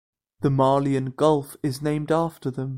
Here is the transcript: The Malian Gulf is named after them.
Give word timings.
The 0.39 0.49
Malian 0.49 1.11
Gulf 1.11 1.55
is 1.61 1.83
named 1.83 2.11
after 2.11 2.49
them. 2.49 2.69